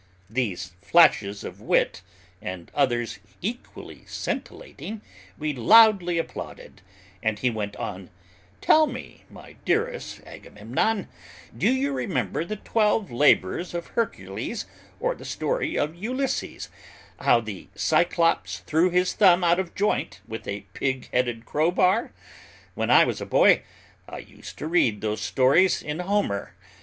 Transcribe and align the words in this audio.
These 0.31 0.71
flashes 0.81 1.43
of 1.43 1.61
wit, 1.61 2.01
and 2.41 2.71
others 2.73 3.19
equally 3.39 4.03
scintillating, 4.07 5.01
we 5.37 5.53
loudly 5.53 6.17
applauded, 6.17 6.81
and 7.21 7.37
he 7.37 7.51
went 7.51 7.75
on: 7.75 8.09
"Tell 8.61 8.87
me, 8.87 9.25
my 9.29 9.57
dearest 9.63 10.21
Agamemnon, 10.25 11.07
do 11.55 11.69
you 11.71 11.91
remember 11.93 12.43
the 12.43 12.55
twelve 12.55 13.11
labors 13.11 13.75
of 13.75 13.89
Hercules 13.89 14.65
or 14.99 15.13
the 15.13 15.23
story 15.23 15.77
of 15.77 15.95
Ulysses, 15.95 16.69
how 17.19 17.39
the 17.39 17.67
Cyclops 17.75 18.63
threw 18.65 18.89
his 18.89 19.13
thumb 19.13 19.43
out 19.43 19.59
of 19.59 19.75
joint 19.75 20.19
with 20.27 20.47
a 20.47 20.61
pig 20.73 21.11
headed 21.13 21.45
crowbar? 21.45 22.11
When 22.73 22.89
I 22.89 23.05
was 23.05 23.21
a 23.21 23.27
boy, 23.27 23.61
I 24.09 24.17
used 24.17 24.57
to 24.57 24.67
read 24.67 25.01
those 25.01 25.21
stories 25.21 25.79
in 25.83 25.99
Homer. 25.99 26.55